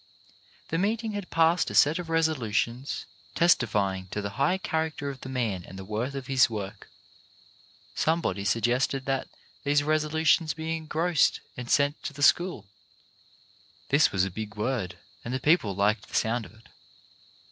The 0.69 0.79
meeting 0.79 1.11
had 1.11 1.29
passed 1.29 1.69
a 1.69 1.75
set 1.75 1.99
of 1.99 2.09
resolutions 2.09 3.05
testifying 3.35 4.07
to 4.07 4.19
the 4.19 4.31
high 4.31 4.57
character 4.57 5.11
of 5.11 5.21
the 5.21 5.29
man 5.29 5.63
and 5.63 5.77
244 5.77 5.77
CHARACTER 5.77 6.17
BUILDING 6.17 6.17
the 6.17 6.17
worth 6.17 6.17
of 6.19 6.27
his 6.27 6.49
work. 6.49 6.89
Somebody 7.93 8.43
suggested 8.43 9.05
that 9.05 9.27
these 9.63 9.83
resolutions 9.83 10.55
be 10.55 10.75
engrossed 10.75 11.39
and 11.55 11.69
sent 11.69 12.01
to 12.01 12.13
the 12.13 12.23
school. 12.23 12.65
This 13.89 14.11
was 14.11 14.25
a 14.25 14.31
big 14.31 14.55
word, 14.55 14.97
and 15.23 15.31
the 15.35 15.39
people 15.39 15.75
liked 15.75 16.07
the 16.07 16.15
sound 16.15 16.47
of 16.47 16.53
it. 16.55 16.67